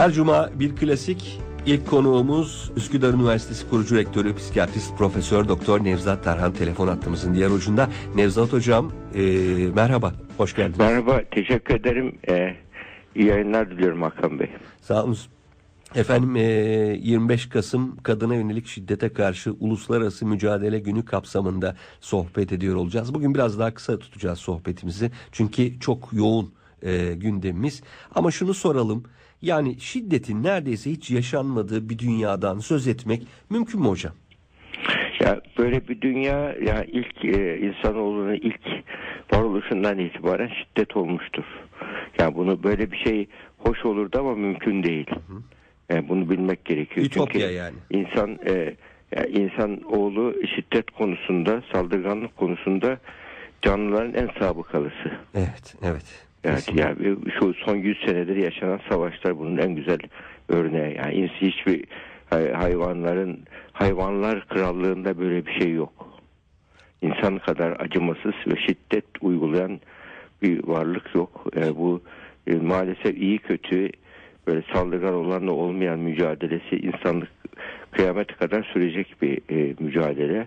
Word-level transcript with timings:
Her 0.00 0.12
cuma 0.12 0.50
bir 0.54 0.76
klasik. 0.76 1.40
İlk 1.66 1.86
konuğumuz 1.86 2.70
Üsküdar 2.76 3.14
Üniversitesi 3.14 3.70
kurucu 3.70 3.96
rektörü 3.96 4.34
psikiyatrist 4.36 4.98
profesör 4.98 5.48
doktor 5.48 5.84
Nevzat 5.84 6.24
Tarhan 6.24 6.52
telefon 6.52 6.88
hattımızın 6.88 7.34
diğer 7.34 7.50
ucunda. 7.50 7.90
Nevzat 8.14 8.52
hocam 8.52 8.92
e, 9.14 9.22
merhaba, 9.74 10.14
hoş 10.36 10.56
geldiniz. 10.56 10.78
Merhaba, 10.78 11.20
teşekkür 11.30 11.74
ederim. 11.74 12.18
Ee, 12.28 12.56
iyi 13.14 13.26
yayınlar 13.26 13.70
diliyorum 13.70 14.02
Hakan 14.02 14.38
Bey. 14.38 14.50
Sağ 14.80 15.04
olun. 15.04 15.16
Efendim 15.94 16.36
e, 16.36 16.40
25 17.02 17.48
Kasım 17.48 17.96
kadına 17.96 18.34
yönelik 18.34 18.66
şiddete 18.66 19.12
karşı 19.12 19.52
uluslararası 19.52 20.26
mücadele 20.26 20.78
günü 20.78 21.04
kapsamında 21.04 21.76
sohbet 22.00 22.52
ediyor 22.52 22.76
olacağız. 22.76 23.14
Bugün 23.14 23.34
biraz 23.34 23.58
daha 23.58 23.74
kısa 23.74 23.98
tutacağız 23.98 24.38
sohbetimizi. 24.38 25.10
Çünkü 25.32 25.80
çok 25.80 26.08
yoğun 26.12 26.52
e, 26.82 27.14
gündemimiz. 27.14 27.82
Ama 28.14 28.30
şunu 28.30 28.54
soralım. 28.54 29.04
Yani 29.42 29.80
şiddetin 29.80 30.42
neredeyse 30.42 30.90
hiç 30.90 31.10
yaşanmadığı 31.10 31.88
bir 31.88 31.98
dünyadan 31.98 32.58
söz 32.58 32.88
etmek 32.88 33.22
mümkün 33.50 33.80
mü 33.80 33.88
hocam? 33.88 34.12
Ya 35.20 35.40
böyle 35.58 35.88
bir 35.88 36.00
dünya 36.00 36.38
ya 36.38 36.84
ilk 36.84 37.24
e, 37.24 37.58
insanoğlunun 37.58 38.34
ilk 38.34 38.60
varoluşundan 39.32 39.98
itibaren 39.98 40.48
şiddet 40.48 40.96
olmuştur. 40.96 41.44
Yani 42.18 42.34
bunu 42.34 42.62
böyle 42.62 42.92
bir 42.92 42.96
şey 42.96 43.28
hoş 43.58 43.84
olurdu 43.84 44.18
ama 44.18 44.34
mümkün 44.34 44.82
değil. 44.82 45.06
Yani 45.90 46.08
bunu 46.08 46.30
bilmek 46.30 46.64
gerekiyor. 46.64 47.06
Ütopya 47.06 47.40
Çünkü 47.40 47.54
yani. 47.54 47.76
insan 47.90 48.38
e, 48.46 48.74
ya 49.16 49.24
insan 49.24 49.82
oğlu 49.82 50.34
şiddet 50.54 50.90
konusunda, 50.90 51.62
saldırganlık 51.72 52.36
konusunda 52.36 52.98
canlıların 53.62 54.14
en 54.14 54.30
sabıkalısı. 54.38 55.12
Evet, 55.34 55.74
evet. 55.82 56.29
Evet 56.44 56.56
Kesinlikle. 56.56 56.82
yani 56.82 57.16
şu 57.40 57.54
son 57.54 57.76
100 57.76 57.98
senedir 58.06 58.36
yaşanan 58.36 58.80
savaşlar 58.90 59.38
bunun 59.38 59.56
en 59.58 59.74
güzel 59.74 59.98
örneği. 60.48 60.96
Yani 60.96 61.30
hiçbir 61.40 61.84
hay- 62.30 62.52
hayvanların 62.52 63.38
hayvanlar 63.72 64.46
krallığında 64.48 65.18
böyle 65.18 65.46
bir 65.46 65.52
şey 65.60 65.72
yok. 65.72 65.92
İnsan 67.02 67.38
kadar 67.38 67.76
acımasız 67.80 68.34
ve 68.46 68.56
şiddet 68.66 69.04
uygulayan 69.20 69.80
bir 70.42 70.66
varlık 70.66 71.14
yok. 71.14 71.46
E, 71.56 71.76
bu 71.76 72.02
e, 72.46 72.54
maalesef 72.54 73.18
iyi 73.18 73.38
kötü 73.38 73.88
böyle 74.46 74.62
saldırgan 74.72 75.14
olanla 75.14 75.52
olmayan 75.52 75.98
mücadelesi 75.98 76.76
insanlık 76.76 77.28
kıyamete 77.90 78.34
kadar 78.34 78.62
sürecek 78.72 79.14
bir 79.22 79.38
e, 79.50 79.74
mücadele. 79.80 80.46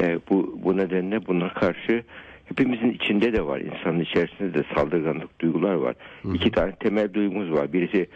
E, 0.00 0.18
bu 0.30 0.58
bu 0.64 0.76
nedenle 0.76 1.26
buna 1.26 1.52
karşı 1.54 2.02
hepimizin 2.48 2.90
içinde 2.90 3.32
de 3.32 3.46
var. 3.46 3.60
insanın 3.60 4.00
içerisinde 4.00 4.54
de 4.54 4.64
saldırganlık 4.74 5.40
duygular 5.40 5.74
var. 5.74 5.94
İki 6.34 6.50
tane 6.50 6.72
temel 6.72 7.12
duygumuz 7.14 7.52
var. 7.52 7.72
Birisi 7.72 8.06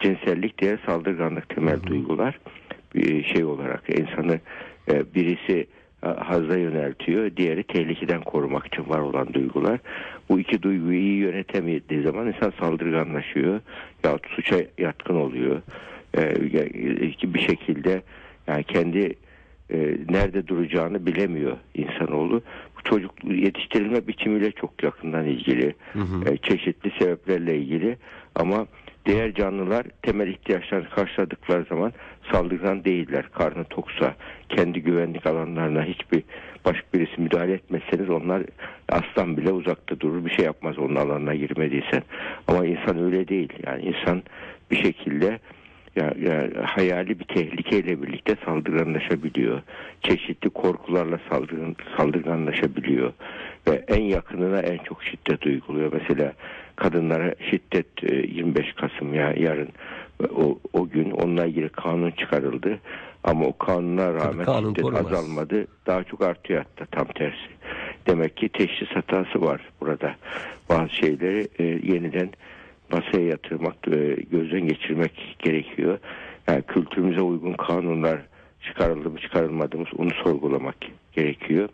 cinsellik, 0.00 0.58
diğer 0.58 0.78
saldırganlık 0.86 1.48
temel 1.48 1.82
duygular. 1.82 2.38
Bir 2.94 3.24
şey 3.24 3.44
olarak 3.44 3.82
insanı 3.98 4.40
e, 4.90 5.14
birisi 5.14 5.66
e, 6.04 6.06
hazza 6.08 6.56
yöneltiyor, 6.56 7.36
diğeri 7.36 7.62
tehlikeden 7.62 8.20
korumak 8.20 8.66
için 8.66 8.88
var 8.88 8.98
olan 8.98 9.34
duygular. 9.34 9.80
Bu 10.28 10.40
iki 10.40 10.62
duyguyu 10.62 10.98
iyi 10.98 11.16
yönetemediği 11.18 12.02
zaman 12.02 12.26
insan 12.26 12.52
saldırganlaşıyor 12.60 13.60
ya 14.04 14.18
suça 14.28 14.56
yatkın 14.78 15.14
oluyor. 15.16 15.62
E, 16.14 16.20
ya- 16.52 17.34
bir 17.34 17.40
şekilde 17.40 18.02
yani 18.46 18.64
kendi 18.64 19.14
e, 19.70 19.78
nerede 20.10 20.46
duracağını 20.46 21.06
bilemiyor 21.06 21.56
insanoğlu. 21.74 22.42
Çocuk 22.84 23.24
yetiştirilme 23.24 24.06
biçimiyle 24.06 24.52
çok 24.52 24.82
yakından 24.82 25.26
ilgili. 25.26 25.74
E, 26.26 26.36
çeşitli 26.36 26.92
sebeplerle 26.98 27.56
ilgili 27.58 27.96
ama 28.34 28.66
diğer 29.06 29.34
canlılar 29.34 29.86
temel 30.02 30.28
ihtiyaçlarını 30.28 30.90
karşıladıkları 30.90 31.64
zaman 31.68 31.92
saldırgan 32.32 32.84
değiller. 32.84 33.28
Karnı 33.32 33.64
toksa, 33.64 34.14
kendi 34.48 34.82
güvenlik 34.82 35.26
alanlarına 35.26 35.84
hiçbir 35.84 36.22
başka 36.64 36.86
birisi 36.94 37.20
müdahale 37.20 37.52
etmezseniz 37.52 38.10
onlar 38.10 38.42
aslan 38.88 39.36
bile 39.36 39.52
uzakta 39.52 40.00
durur. 40.00 40.24
Bir 40.24 40.30
şey 40.30 40.44
yapmaz 40.44 40.78
onun 40.78 40.96
alanına 40.96 41.34
girmediysen. 41.34 42.02
Ama 42.46 42.66
insan 42.66 42.98
öyle 42.98 43.28
değil. 43.28 43.52
Yani 43.66 43.82
insan 43.82 44.22
bir 44.70 44.76
şekilde 44.76 45.38
ya, 45.96 46.14
ya 46.20 46.50
hayali 46.64 47.18
bir 47.18 47.24
tehlikeyle 47.24 48.02
birlikte 48.02 48.36
saldırganlaşabiliyor. 48.44 49.62
Çeşitli 50.02 50.50
korkularla 50.50 51.18
saldırgan, 51.30 51.76
saldırganlaşabiliyor. 51.96 53.12
Ve 53.68 53.84
en 53.88 54.02
yakınına 54.02 54.60
en 54.60 54.78
çok 54.78 55.04
şiddet 55.04 55.46
uyguluyor. 55.46 55.92
Mesela 55.92 56.32
kadınlara 56.76 57.34
şiddet 57.50 58.04
e, 58.12 58.14
25 58.14 58.72
Kasım 58.72 59.14
ya 59.14 59.34
yarın 59.36 59.68
e, 60.22 60.26
o, 60.26 60.58
o 60.72 60.88
gün 60.88 61.10
onunla 61.10 61.46
ilgili 61.46 61.68
kanun 61.68 62.10
çıkarıldı. 62.10 62.78
Ama 63.24 63.44
o 63.46 63.58
kanuna 63.58 64.14
rağmen 64.14 64.44
kanun 64.44 64.68
şiddet 64.68 64.82
korumaz. 64.82 65.06
azalmadı. 65.06 65.66
Daha 65.86 66.04
çok 66.04 66.22
artıyor 66.22 66.64
hatta 66.64 66.96
tam 66.96 67.06
tersi. 67.06 67.48
Demek 68.06 68.36
ki 68.36 68.48
teşhis 68.48 68.88
hatası 68.88 69.42
var 69.42 69.60
burada. 69.80 70.14
Bazı 70.68 70.88
şeyleri 70.88 71.48
e, 71.58 71.64
yeniden 71.64 72.30
masaya 72.92 73.26
yatırmak, 73.26 73.76
e, 73.88 74.16
gözden 74.30 74.68
geçirmek 74.68 75.36
gerekiyor. 75.38 75.98
Yani 76.48 76.62
kültürümüze 76.62 77.20
uygun 77.20 77.52
kanunlar 77.52 78.20
çıkarıldı 78.68 79.10
mı 79.10 79.18
çıkarılmadı 79.18 79.78
mı 79.78 79.84
onu 79.96 80.10
sorgulamak 80.24 80.76
gerekiyor. 81.12 81.68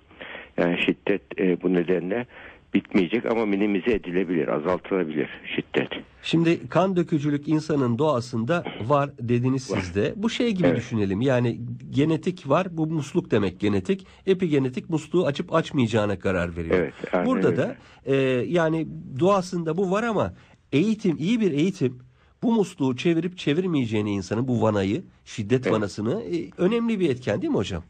Yani 0.57 0.79
şiddet 0.87 1.23
e, 1.41 1.63
bu 1.63 1.75
nedenle 1.75 2.27
bitmeyecek 2.75 3.27
ama 3.27 3.47
minimize 3.47 3.91
edilebilir, 3.91 4.49
azaltılabilir 4.49 5.29
şiddet. 5.57 5.89
Şimdi 6.23 6.69
kan 6.69 6.97
dökücülük 6.97 7.49
insanın 7.49 7.99
doğasında 7.99 8.65
var 8.87 9.11
dediniz 9.21 9.63
siz 9.63 9.95
de. 9.95 10.13
Bu 10.17 10.31
şey 10.31 10.51
gibi 10.53 10.69
Evet. 10.69 10.77
düşünelim. 10.77 11.21
Yani 11.21 11.61
genetik 11.91 12.49
var. 12.49 12.67
Bu 12.71 12.87
musluk 12.87 13.31
demek 13.31 13.61
genetik. 13.61 14.07
Epigenetik 14.27 14.91
musluğu 14.91 15.27
açıp 15.27 15.55
açmayacağına 15.55 16.19
karar 16.19 16.57
veriyor. 16.57 16.79
Evet, 16.79 16.95
aynen 17.13 17.27
Burada 17.27 17.49
öyle. 17.49 17.57
da 17.57 17.77
e, 18.07 18.15
yani 18.49 18.87
doğasında 19.21 19.77
bu 19.77 19.91
var 19.91 20.03
ama 20.03 20.35
eğitim, 20.73 21.17
iyi 21.19 21.41
bir 21.41 21.53
eğitim 21.53 21.99
bu 22.43 22.53
musluğu 22.53 22.97
çevirip 22.97 23.39
çevirmeyeceğini 23.39 24.11
insanın 24.11 24.49
bu 24.49 24.63
vanayı, 24.63 25.03
şiddet 25.25 25.67
Evet. 25.67 25.77
vanasını 25.77 26.23
e, 26.23 26.37
önemli 26.59 27.01
bir 27.01 27.11
etken 27.11 27.43
değil 27.43 27.51
mi 27.51 27.57
hocam? 27.57 27.83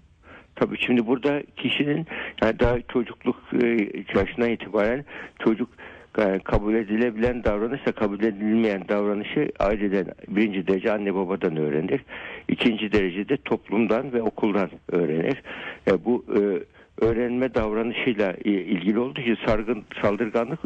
Tabii 0.56 0.78
şimdi 0.78 1.06
burada 1.06 1.42
kişinin 1.56 2.06
yani 2.42 2.60
daha 2.60 2.80
çocukluk 2.80 3.36
e, 3.62 3.66
yaşından 4.14 4.50
itibaren 4.50 5.04
çocuk 5.44 5.68
e, 6.18 6.38
kabul 6.38 6.74
edilebilen 6.74 7.44
davranışla 7.44 7.92
kabul 7.92 8.20
edilmeyen 8.20 8.88
davranışı 8.88 9.50
aileden 9.58 10.06
birinci 10.28 10.66
derece 10.66 10.92
anne 10.92 11.14
babadan 11.14 11.56
öğrenir. 11.56 12.00
İkinci 12.48 12.92
derecede 12.92 13.36
toplumdan 13.36 14.12
ve 14.12 14.22
okuldan 14.22 14.70
öğrenir. 14.88 15.42
E, 15.90 16.04
bu 16.04 16.24
e, 16.36 16.40
öğrenme 17.00 17.54
davranışıyla 17.54 18.32
ilgili 18.44 18.98
olduğu 18.98 19.20
için 19.20 19.38
sargın, 19.46 19.84
saldırganlık 20.02 20.60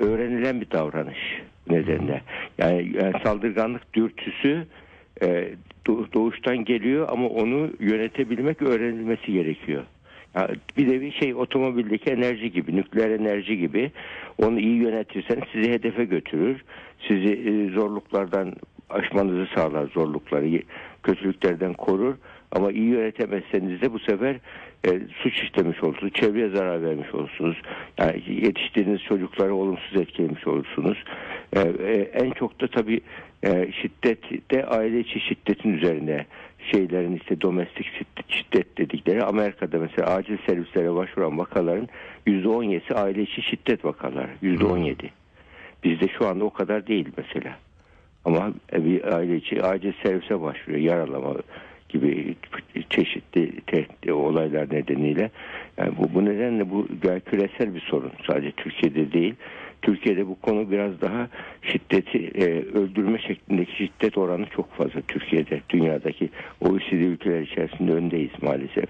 öğrenilen 0.00 0.60
bir 0.60 0.70
davranış 0.70 1.18
nedenle. 1.70 2.22
Yani, 2.58 2.92
yani 2.96 3.12
saldırganlık 3.24 3.94
dürtüsü 3.94 4.66
e, 5.22 5.48
doğ- 5.86 6.12
doğuştan 6.12 6.64
geliyor 6.64 7.08
ama 7.10 7.28
onu 7.28 7.70
yönetebilmek 7.80 8.62
öğrenilmesi 8.62 9.32
gerekiyor. 9.32 9.82
Ya 10.34 10.50
bir 10.76 10.90
de 10.90 11.00
bir 11.00 11.12
şey 11.12 11.34
otomobildeki 11.34 12.10
enerji 12.10 12.52
gibi, 12.52 12.76
nükleer 12.76 13.10
enerji 13.10 13.58
gibi 13.58 13.90
onu 14.38 14.60
iyi 14.60 14.76
yönetirseniz 14.76 15.44
sizi 15.52 15.70
hedefe 15.70 16.04
götürür. 16.04 16.64
Sizi 17.08 17.32
e, 17.32 17.70
zorluklardan 17.74 18.52
aşmanızı 18.90 19.46
sağlar 19.54 19.86
zorlukları, 19.86 20.62
kötülüklerden 21.02 21.72
korur. 21.72 22.14
Ama 22.52 22.72
iyi 22.72 22.88
yönetemezseniz 22.88 23.82
de 23.82 23.92
bu 23.92 23.98
sefer 23.98 24.36
e, 24.84 25.00
suç 25.22 25.42
işlemiş 25.42 25.82
olursunuz, 25.82 26.12
çevreye 26.12 26.48
zarar 26.48 26.82
vermiş 26.82 27.14
olursunuz. 27.14 27.56
Yani 27.98 28.22
yetiştirdiğiniz 28.26 29.02
çocukları 29.02 29.54
olumsuz 29.54 30.00
etkilemiş 30.00 30.46
olursunuz. 30.46 31.04
E, 31.52 31.60
e, 31.60 31.92
en 31.92 32.30
çok 32.30 32.60
da 32.60 32.68
tabii 32.68 33.00
e, 33.42 33.72
şiddet 33.72 34.50
de 34.50 34.66
aile 34.66 35.00
içi 35.00 35.20
şiddetin 35.20 35.72
üzerine 35.72 36.26
şeylerin 36.72 37.16
işte 37.16 37.40
domestik 37.40 37.86
şiddet, 37.86 38.28
şiddet 38.28 38.78
dedikleri 38.78 39.24
Amerika'da 39.24 39.78
mesela 39.78 40.14
acil 40.14 40.36
servislere 40.46 40.94
başvuran 40.94 41.38
vakaların 41.38 41.88
%17'si 42.26 42.94
aile 42.94 43.22
içi 43.22 43.42
şiddet 43.42 43.84
vakaları. 43.84 44.30
%17. 44.42 44.94
Bizde 45.84 46.08
şu 46.18 46.26
anda 46.26 46.44
o 46.44 46.50
kadar 46.50 46.86
değil 46.86 47.08
mesela. 47.16 47.58
Ama 48.24 48.52
bir 48.72 49.16
aile 49.16 49.36
içi 49.36 49.62
acil 49.62 49.92
servise 50.02 50.40
başvuruyor. 50.40 50.80
Yaralama 50.80 51.34
gibi 51.88 52.34
çeşitli 52.90 53.60
tehdit 53.60 54.10
olaylar 54.10 54.74
nedeniyle. 54.74 55.30
Yani 55.78 55.92
bu, 55.98 56.14
bu 56.14 56.24
nedenle 56.24 56.70
bu 56.70 56.86
küresel 57.30 57.74
bir 57.74 57.80
sorun. 57.80 58.12
Sadece 58.26 58.52
Türkiye'de 58.52 59.12
değil. 59.12 59.34
Türkiye'de 59.82 60.26
bu 60.26 60.40
konu 60.40 60.70
biraz 60.70 61.00
daha 61.00 61.28
şiddeti 61.62 62.18
e, 62.18 62.44
öldürme 62.78 63.18
şeklindeki 63.18 63.76
şiddet 63.76 64.18
oranı 64.18 64.46
çok 64.46 64.72
fazla 64.72 65.00
Türkiye'de. 65.00 65.60
Dünyadaki 65.70 66.28
OECD 66.60 66.92
ülkeler 66.92 67.40
içerisinde 67.40 67.92
öndeyiz 67.92 68.42
maalesef. 68.42 68.88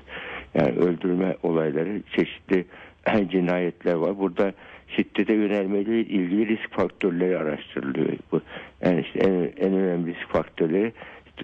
Yani 0.54 0.70
öldürme 0.70 1.36
olayları 1.42 2.02
çeşitli 2.16 2.64
cinayetler 3.30 3.94
var. 3.94 4.18
Burada 4.18 4.52
şiddete 4.96 5.34
yönelmeyle 5.34 6.00
ilgili 6.00 6.48
risk 6.48 6.70
faktörleri 6.70 7.38
araştırılıyor. 7.38 8.12
Bu 8.32 8.40
Yani 8.84 9.00
işte 9.00 9.18
en, 9.18 9.32
en 9.66 9.74
önemli 9.74 10.14
risk 10.14 10.28
faktörleri 10.28 10.92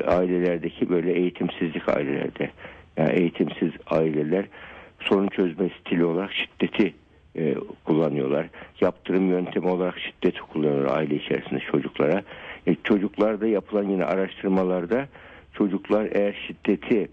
ailelerdeki 0.06 0.88
böyle 0.88 1.12
eğitimsizlik 1.12 1.88
ailelerde. 1.88 2.50
Yani 2.96 3.12
eğitimsiz 3.12 3.72
aileler 3.86 4.44
sorun 5.00 5.28
çözme 5.28 5.70
stili 5.80 6.04
olarak 6.04 6.30
şiddeti 6.32 6.94
e, 7.36 7.54
kullanıyorlar. 7.84 8.46
Yaptırım 8.80 9.28
yöntemi 9.30 9.66
olarak 9.68 9.98
şiddeti 9.98 10.40
kullanıyorlar 10.40 10.96
aile 10.96 11.14
içerisinde 11.14 11.60
çocuklara. 11.60 12.22
E, 12.66 12.76
çocuklarda 12.84 13.46
yapılan 13.46 13.88
yine 13.88 14.04
araştırmalarda 14.04 15.08
çocuklar 15.52 16.08
eğer 16.12 16.44
şiddeti 16.46 17.08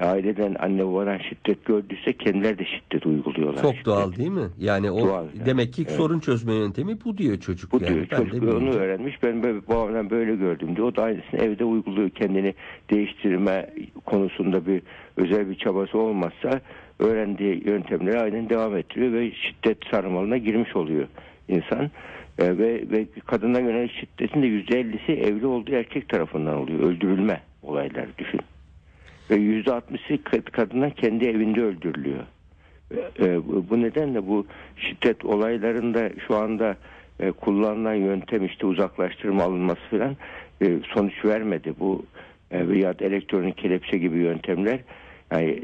aileden 0.00 0.56
anne 0.58 0.86
babadan 0.86 1.18
şiddet 1.18 1.64
gördüyse 1.64 2.12
kendileri 2.12 2.58
de 2.58 2.64
şiddet 2.64 3.06
uyguluyorlar. 3.06 3.62
Çok 3.62 3.72
şiddet. 3.72 3.86
doğal 3.86 4.16
değil 4.16 4.30
mi? 4.30 4.48
Yani 4.58 4.90
o 4.90 5.06
Doğal 5.08 5.24
yani. 5.24 5.46
demek 5.46 5.72
ki 5.72 5.82
Evet. 5.88 5.96
sorun 5.96 6.18
çözme 6.20 6.54
yöntemi 6.54 6.98
bu 7.04 7.18
diyor 7.18 7.40
çocuk. 7.40 7.72
Bu 7.72 7.76
yani. 7.82 7.94
diyor 7.94 8.06
Ben 8.10 8.16
çocuk 8.16 8.42
onu 8.54 8.70
öğrenmiş. 8.70 9.22
Ben 9.22 9.42
böyle, 9.42 9.66
babamdan 9.68 10.10
böyle 10.10 10.36
gördüm 10.36 10.76
diyor. 10.76 10.88
O 10.88 10.96
da 10.96 11.02
aynısını 11.02 11.40
evde 11.40 11.64
uyguluyor. 11.64 12.10
Kendini 12.10 12.54
değiştirme 12.90 13.70
konusunda 14.04 14.66
bir 14.66 14.82
özel 15.16 15.50
bir 15.50 15.54
çabası 15.54 15.98
olmazsa 15.98 16.60
öğrendiği 16.98 17.68
yöntemleri 17.68 18.18
aynen 18.20 18.48
devam 18.50 18.76
ettiriyor 18.76 19.12
ve 19.12 19.32
şiddet 19.32 19.78
sarmalına 19.90 20.36
girmiş 20.36 20.76
oluyor 20.76 21.06
insan. 21.48 21.90
Ee, 22.38 22.58
ve, 22.58 22.90
ve 22.90 23.06
kadına 23.26 23.58
yönelik 23.58 23.92
şiddetin 23.92 24.42
de 24.42 24.46
%50'si 24.46 25.12
evli 25.12 25.46
olduğu 25.46 25.72
erkek 25.72 26.08
tarafından 26.08 26.56
oluyor. 26.56 26.80
Öldürülme 26.80 27.40
olayları 27.62 28.08
düşün. 28.18 28.40
Ve 29.30 29.34
%60'ı 29.36 30.16
kad- 30.16 30.50
kadına 30.50 30.90
kendi 30.90 31.24
evinde 31.26 31.62
öldürülüyor. 31.62 32.24
E, 33.20 33.46
bu- 33.70 33.82
nedenle 33.82 34.26
bu 34.26 34.46
şiddet 34.76 35.24
olaylarında 35.24 36.10
şu 36.26 36.36
anda 36.36 36.76
e, 37.20 37.30
kullanılan 37.30 37.94
yöntem 37.94 38.44
işte 38.44 38.66
uzaklaştırma 38.66 39.42
alınması 39.42 39.80
falan 39.90 40.16
e, 40.62 40.78
sonuç 40.94 41.24
vermedi. 41.24 41.74
Bu 41.80 42.04
veya 42.52 42.94
elektronik 43.00 43.56
kelepçe 43.58 43.98
gibi 43.98 44.18
yöntemler 44.18 44.80
yani 45.32 45.62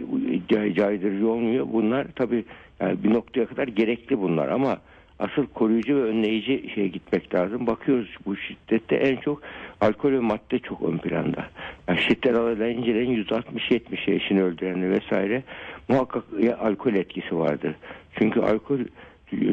ca- 0.48 0.74
caydırıcı 0.74 1.28
olmuyor. 1.28 1.66
Bunlar 1.72 2.06
tabii 2.14 2.44
yani 2.80 3.02
bir 3.04 3.14
noktaya 3.14 3.46
kadar 3.46 3.68
gerekli 3.68 4.18
bunlar 4.20 4.48
ama 4.48 4.78
asıl 5.18 5.46
koruyucu 5.46 5.96
ve 5.96 6.02
önleyici 6.02 6.70
şeye 6.74 6.88
gitmek 6.88 7.34
lazım. 7.34 7.66
Bakıyoruz 7.66 8.16
bu 8.26 8.36
şiddette 8.36 8.96
en 8.96 9.16
çok 9.16 9.42
alkol 9.80 10.12
ve 10.12 10.20
madde 10.20 10.58
çok 10.58 10.82
ön 10.82 10.98
planda. 10.98 11.46
Yani 11.88 12.00
şiddet 12.00 12.36
olaylarını 12.36 12.72
inceleyin 12.72 13.24
%60-70 13.24 14.10
eşini 14.14 14.42
öldürenler 14.42 14.90
vesaire 14.90 15.42
muhakkak 15.88 16.24
ya 16.40 16.58
alkol 16.58 16.94
etkisi 16.94 17.38
vardır. 17.38 17.74
Çünkü 18.18 18.40
alkol 18.40 18.78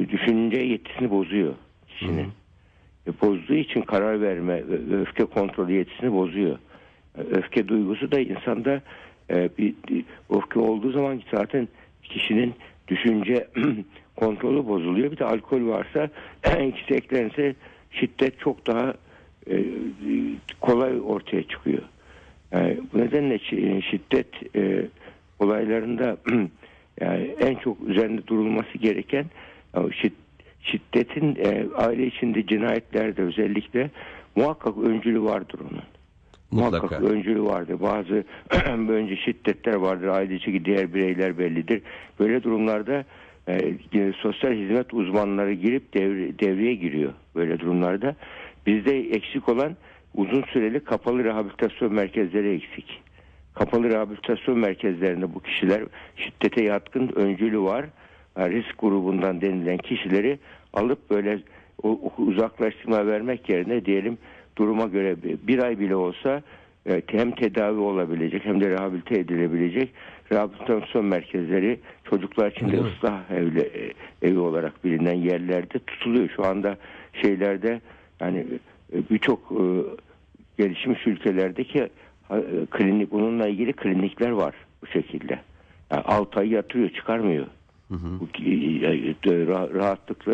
düşünce 0.09 0.57
yetisini 0.57 1.09
bozuyor 1.09 1.53
kişinin. 1.87 2.27
E, 3.07 3.11
bozduğu 3.21 3.53
için 3.53 3.81
karar 3.81 4.21
verme 4.21 4.63
ve 4.67 4.95
öfke 4.95 5.25
kontrolü 5.25 5.73
yetisini 5.73 6.13
bozuyor. 6.13 6.57
Öfke 7.31 7.67
duygusu 7.67 8.11
da 8.11 8.19
insanda 8.19 8.81
e, 9.29 9.49
bir, 9.57 9.73
bir 9.89 10.05
öfke 10.29 10.59
olduğu 10.59 10.91
zaman 10.91 11.21
zaten 11.31 11.67
kişinin 12.03 12.53
düşünce 12.87 13.47
kontrolü 14.15 14.67
bozuluyor. 14.67 15.11
Bir 15.11 15.17
de 15.17 15.25
alkol 15.25 15.67
varsa 15.67 16.09
ikisi 16.67 16.93
eklense 16.93 17.55
şiddet 17.91 18.39
çok 18.39 18.67
daha 18.67 18.93
e, 19.49 19.55
kolay 20.61 20.99
ortaya 21.05 21.43
çıkıyor. 21.43 21.81
Yani 22.51 22.77
bu 22.93 22.97
nedenle 22.97 23.35
şi- 23.35 23.81
şiddet 23.81 24.55
e, 24.55 24.85
olaylarında 25.39 26.17
yani 27.01 27.35
en 27.39 27.55
çok 27.55 27.77
üzerinde 27.87 28.27
durulması 28.27 28.77
gereken 28.77 29.25
e, 29.75 29.77
şid- 29.79 30.23
şiddetin 30.61 31.35
e, 31.35 31.65
aile 31.75 32.07
içinde 32.07 32.45
cinayetlerde 32.45 33.21
özellikle 33.21 33.89
muhakkak 34.35 34.77
öncülü 34.77 35.23
vardır 35.23 35.59
onun. 35.71 35.83
Mutlaka. 36.53 36.87
Muhakkak 36.87 37.11
öncülü 37.11 37.43
vardır. 37.43 37.81
Bazı 37.81 38.23
önce 38.91 39.15
şiddetler 39.15 39.75
vardır. 39.75 40.07
Aile 40.07 40.35
içindeki 40.35 40.65
diğer 40.65 40.93
bireyler 40.93 41.37
bellidir. 41.37 41.81
Böyle 42.19 42.43
durumlarda 42.43 43.05
e, 43.47 43.73
yine 43.93 44.13
sosyal 44.13 44.51
hizmet 44.51 44.93
uzmanları 44.93 45.53
girip 45.53 45.93
devre, 45.93 46.39
devreye 46.39 46.75
giriyor. 46.75 47.13
Böyle 47.35 47.59
durumlarda. 47.59 48.15
Bizde 48.67 48.99
eksik 48.99 49.49
olan 49.49 49.75
uzun 50.15 50.43
süreli 50.43 50.79
kapalı 50.79 51.23
rehabilitasyon 51.23 51.93
merkezleri 51.93 52.49
eksik. 52.49 53.01
Kapalı 53.53 53.89
rehabilitasyon 53.89 54.59
merkezlerinde 54.59 55.33
bu 55.33 55.39
kişiler 55.39 55.83
şiddete 56.15 56.63
yatkın 56.63 57.11
öncülü 57.15 57.59
var. 57.59 57.85
Ha, 58.35 58.49
Risk 58.49 58.79
grubundan 58.79 59.41
denilen 59.41 59.77
kişileri 59.77 60.39
alıp 60.73 61.09
böyle 61.09 61.39
uzaklaştırma 62.17 63.07
vermek 63.07 63.49
yerine 63.49 63.85
diyelim 63.85 64.17
duruma 64.57 64.85
göre 64.85 65.15
bir- 65.23 65.37
ay 65.63 65.79
bile 65.79 65.95
olsa 65.95 66.41
e, 66.89 67.01
hem 67.07 67.31
tedavi 67.31 67.79
olabilecek 67.79 68.45
hem 68.45 68.61
de 68.61 68.69
rehabilite 68.69 69.15
edilebilecek 69.19 69.89
rehabilitasyon 70.31 71.05
merkezleri 71.05 71.79
çocuklar 72.09 72.51
için 72.51 72.71
de 72.71 72.77
ıslah 72.79 73.31
evli, 73.31 73.59
e, 73.61 73.93
evi 74.27 74.39
olarak 74.39 74.83
bilinen 74.85 75.13
yerlerde 75.15 75.79
tutuluyor. 75.79 76.29
Şu 76.35 76.45
anda 76.45 76.77
şeylerde 77.21 77.81
yani 78.21 78.45
e, 78.93 78.97
birçok 79.09 79.51
gelişmiş 80.57 81.07
ülkelerdeki 81.07 81.87
klinik 82.71 83.11
bununla 83.11 83.47
ilgili 83.47 83.73
klinikler 83.73 84.29
var 84.29 84.55
bu 84.81 84.87
şekilde. 84.87 85.39
Yani 85.91 86.01
6 86.03 86.39
ay 86.39 86.49
yatırıyor 86.49 86.89
çıkarmıyor. 86.89 87.45
E, 87.91 87.95
ra- 89.25 89.73
rahatlıkla 89.73 90.33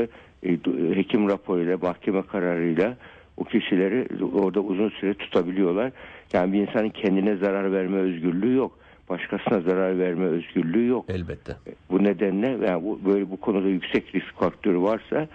hekim 0.95 1.29
raporuyla 1.29 1.77
mahkeme 1.77 2.21
kararıyla 2.21 2.97
o 3.39 3.43
kişileri 3.43 4.07
orada 4.33 4.59
uzun 4.59 4.89
süre 4.89 5.13
tutabiliyorlar. 5.13 5.91
Yani 6.33 6.53
bir 6.53 6.59
insanın 6.59 6.89
kendine 6.89 7.35
zarar 7.35 7.71
verme 7.71 7.97
özgürlüğü 7.97 8.55
yok. 8.55 8.79
Başkasına 9.09 9.61
zarar 9.61 9.99
verme 9.99 10.25
özgürlüğü 10.25 10.87
yok. 10.87 11.05
Elbette. 11.09 11.55
Bu 11.91 12.03
nedenle 12.03 12.47
yani 12.67 12.83
bu, 12.83 12.99
böyle 13.05 13.31
bu 13.31 13.37
konuda 13.37 13.67
yüksek 13.67 14.15
risk 14.15 14.35
faktörü 14.39 14.81
varsa 14.81 15.27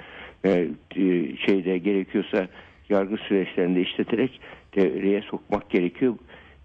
e, 0.44 0.50
e, 0.96 1.36
şeyde 1.36 1.78
gerekiyorsa 1.78 2.48
yargı 2.88 3.16
süreçlerinde 3.16 3.80
işleterek 3.80 4.40
devreye 4.76 5.22
sokmak 5.22 5.70
gerekiyor. 5.70 6.14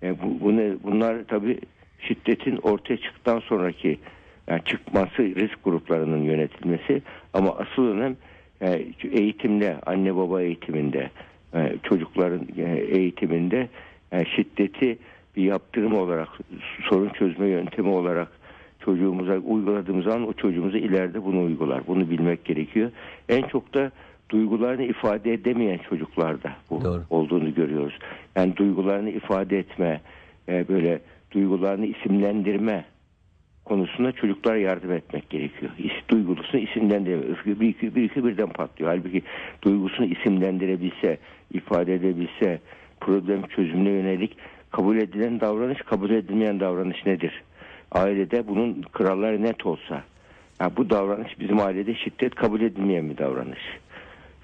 E, 0.03 0.21
bu, 0.21 0.39
bu 0.41 0.57
ne- 0.57 0.83
bunlar 0.83 1.17
tabii 1.27 1.59
şiddetin 1.99 2.57
ortaya 2.57 2.97
çıktıktan 2.97 3.39
sonraki 3.39 3.99
yani 4.47 4.61
çıkması 4.65 5.23
risk 5.23 5.63
gruplarının 5.63 6.23
yönetilmesi 6.23 7.01
ama 7.33 7.55
asıl 7.57 7.87
önem 7.87 8.17
e, 8.61 8.85
eğitimde 9.11 9.77
anne 9.85 10.15
baba 10.15 10.41
eğitiminde 10.41 10.99
e, 10.99 11.09
çocukların 11.83 12.47
e, 12.57 12.63
eğitiminde 12.79 13.67
e, 14.11 14.25
şiddeti 14.25 14.97
bir 15.35 15.43
yaptırım 15.43 15.93
olarak 15.93 16.27
sorun 16.89 17.09
çözme 17.09 17.47
yöntemi 17.47 17.89
olarak 17.89 18.27
çocuğumuza 18.79 19.37
uyguladığımız 19.37 20.03
zaman 20.03 20.27
o 20.27 20.33
çocuğumuza 20.33 20.77
ileride 20.77 21.25
bunu 21.25 21.43
uygular. 21.43 21.87
Bunu 21.87 22.09
bilmek 22.09 22.45
gerekiyor. 22.45 22.91
En 23.29 23.41
çok 23.41 23.73
da 23.73 23.91
duygularını 24.29 24.83
ifade 24.83 25.33
edemeyen 25.33 25.79
çocuklarda 25.89 26.51
bu 26.69 26.83
Doğru. 26.83 27.03
olduğunu 27.09 27.53
görüyoruz. 27.53 27.99
Yani 28.35 28.55
duygularını 28.57 29.09
ifade 29.09 29.59
etme, 29.59 30.01
e, 30.49 30.67
böyle 30.67 30.99
duygularını 31.31 31.85
isimlendirme 31.85 32.85
konusunda 33.69 34.11
çocuklara 34.11 34.57
yardım 34.57 34.91
etmek 34.91 35.29
gerekiyor. 35.29 35.71
Duygusunu 36.09 36.61
isimlendirme. 36.61 37.25
Öfke 37.25 37.59
bir 37.59 37.67
iki, 37.67 37.95
bir 37.95 38.03
iki 38.03 38.25
birden 38.25 38.49
patlıyor. 38.49 38.91
Halbuki 38.91 39.21
duygusunu 39.61 40.05
isimlendirebilse, 40.05 41.17
ifade 41.53 41.93
edebilse, 41.93 42.59
problem 43.01 43.47
çözümüne 43.47 43.89
yönelik 43.89 44.37
kabul 44.71 44.97
edilen 44.97 45.39
davranış, 45.39 45.79
kabul 45.81 46.09
edilmeyen 46.09 46.59
davranış 46.59 47.05
nedir? 47.05 47.43
Ailede 47.91 48.47
bunun 48.47 48.81
kralları 48.81 49.43
net 49.43 49.65
olsa, 49.65 50.03
ya 50.61 50.71
bu 50.77 50.89
davranış 50.89 51.39
bizim 51.39 51.59
ailede 51.59 51.95
şiddet 51.95 52.35
kabul 52.35 52.61
edilmeyen 52.61 53.09
bir 53.09 53.17
davranış. 53.17 53.59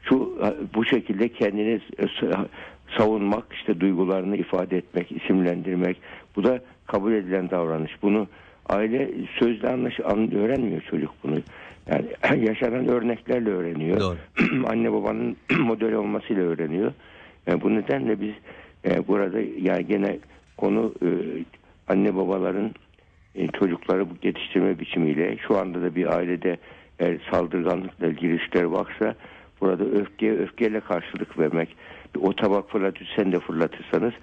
Şu 0.03 0.37
bu 0.75 0.85
şekilde 0.85 1.29
kendini 1.29 1.81
savunmak, 2.97 3.53
işte 3.53 3.79
duygularını 3.79 4.37
ifade 4.37 4.77
etmek, 4.77 5.11
isimlendirmek, 5.11 5.97
bu 6.35 6.43
da 6.43 6.59
kabul 6.87 7.13
edilen 7.13 7.49
davranış. 7.49 7.91
Bunu 8.01 8.27
aile 8.69 9.11
sözle 9.39 9.69
anlaş 9.69 9.99
an- 9.99 10.35
öğrenmiyor 10.35 10.81
çocuk 10.81 11.11
bunu. 11.23 11.35
Yani 11.87 12.45
yaşanan 12.45 12.87
örneklerle 12.87 13.49
öğreniyor. 13.49 13.99
Doğru. 13.99 14.17
Anne 14.67 14.93
babanın 14.93 15.37
model 15.59 15.93
olmasıyla 15.93 16.43
öğreniyor. 16.43 16.91
Yani 17.47 17.61
bu 17.61 17.75
nedenle 17.75 18.21
biz 18.21 18.33
e, 18.85 19.07
burada 19.07 19.39
yani 19.61 19.87
gene 19.87 20.19
konu 20.57 20.93
e, 21.01 21.09
anne 21.87 22.15
babaların 22.15 22.71
e, 23.35 23.47
çocukları 23.47 24.09
bu 24.09 24.13
yetiştirme 24.23 24.79
biçimiyle 24.79 25.37
şu 25.47 25.57
anda 25.57 25.81
da 25.81 25.95
bir 25.95 26.17
ailede 26.17 26.57
eğer 26.99 27.17
saldırganlıkla 27.31 28.07
ilgili 28.07 28.39
riskler 28.39 28.63
varsa 28.63 29.15
burada 29.61 29.83
öfkeye 29.83 30.37
öfkeyle 30.37 30.79
karşılık 30.79 31.39
vermek. 31.39 31.75
O 32.21 32.33
tabak 32.33 32.69
fırlatır 32.69 33.13
sen 33.15 33.31
de 33.31 33.39
fırlatırsanız 33.39 34.13
e, 34.13 34.17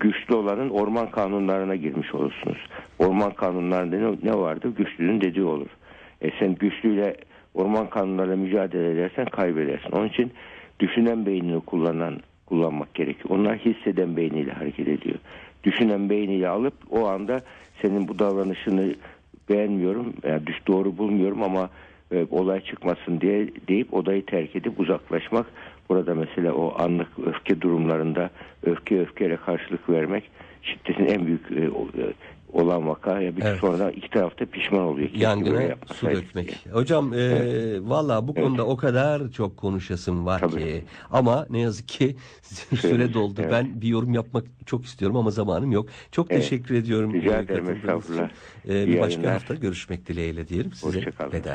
güçlü 0.00 0.34
olanın 0.34 0.70
orman 0.70 1.10
kanunlarına 1.10 1.76
girmiş 1.76 2.14
olursunuz. 2.14 2.58
Orman 2.98 3.30
kanunlarında 3.30 4.16
ne, 4.22 4.34
vardır? 4.34 4.74
Güçlünün 4.76 5.20
dediği 5.20 5.44
olur. 5.44 5.68
E 6.22 6.30
sen 6.38 6.54
güçlüyle 6.54 7.16
orman 7.54 7.90
kanunlarıyla 7.90 8.36
mücadele 8.36 8.92
edersen 8.92 9.24
kaybedersin. 9.24 9.90
Onun 9.92 10.08
için 10.08 10.32
düşünen 10.80 11.26
beynini 11.26 11.60
kullanan 11.60 12.20
kullanmak 12.46 12.94
gerekiyor. 12.94 13.38
Onlar 13.38 13.58
hisseden 13.58 14.16
beyniyle 14.16 14.52
hareket 14.52 14.88
ediyor. 14.88 15.18
Düşünen 15.64 16.10
beyniyle 16.10 16.48
alıp 16.48 16.74
o 16.90 17.06
anda 17.06 17.40
senin 17.82 18.08
bu 18.08 18.18
davranışını 18.18 18.94
beğenmiyorum, 19.48 20.14
yani 20.24 20.42
doğru 20.66 20.98
bulmuyorum 20.98 21.42
ama 21.42 21.70
e, 22.12 22.26
olay 22.30 22.60
çıkmasın 22.60 23.20
diye 23.20 23.48
deyip 23.68 23.94
odayı 23.94 24.26
terk 24.26 24.56
edip 24.56 24.80
uzaklaşmak. 24.80 25.46
Burada 25.88 26.14
mesela 26.14 26.52
o 26.52 26.74
anlık 26.82 27.08
öfke 27.26 27.60
durumlarında 27.60 28.30
öfke 28.62 29.00
öfkeyle 29.00 29.36
karşılık 29.36 29.90
vermek 29.90 30.30
şiddetin 30.62 31.06
en 31.06 31.26
büyük 31.26 31.50
e, 31.52 31.64
e, 32.02 32.12
olan 32.52 32.88
vaka 32.88 33.20
ya 33.20 33.36
bir 33.36 33.42
Evet. 33.42 33.60
sonradan 33.60 33.90
iki 33.92 34.10
tarafta 34.10 34.44
pişman 34.46 34.80
oluyor. 34.82 35.10
Yangına 35.14 35.60
su 35.94 36.06
dökmek. 36.06 36.48
diye. 36.64 36.74
Hocam 36.74 37.14
e, 37.14 37.18
valla 37.88 38.28
bu 38.28 38.32
Evet. 38.36 38.44
konuda 38.46 38.66
o 38.66 38.76
kadar 38.76 39.30
çok 39.32 39.56
konuşasım 39.56 40.26
var 40.26 40.38
Tabii. 40.40 40.52
ki. 40.60 40.84
Ama 41.10 41.46
ne 41.50 41.60
yazık 41.60 41.88
ki 41.88 42.16
süre 42.80 43.14
doldu. 43.14 43.40
Evet. 43.42 43.52
Ben 43.52 43.80
bir 43.80 43.88
yorum 43.88 44.14
yapmak 44.14 44.44
çok 44.66 44.84
istiyorum 44.84 45.16
ama 45.16 45.30
zamanım 45.30 45.72
yok. 45.72 45.88
Çok 46.12 46.32
Evet. 46.32 46.42
teşekkür 46.42 46.74
ediyorum. 46.74 47.14
Rica 47.14 47.38
e, 47.38 47.42
ederim. 47.42 47.68
E, 48.68 48.86
bir 48.86 49.00
başka 49.00 49.34
hafta 49.34 49.54
görüşmek 49.54 50.06
dileğiyle 50.08 50.48
diyelim 50.48 50.72
size. 50.72 50.98
Hoşça 50.98 51.10
kalın. 51.10 51.32
Veda 51.32 51.42